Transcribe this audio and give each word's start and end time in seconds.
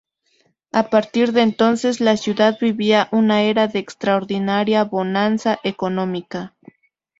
A 0.71 0.89
partir 0.89 1.31
de 1.31 1.43
entonces, 1.43 2.01
la 2.01 2.17
ciudad 2.17 2.57
vivía 2.59 3.07
una 3.11 3.43
era 3.43 3.67
de 3.67 3.77
extraordinaria 3.77 4.83
bonanza 4.83 5.59
económica. 5.63 6.55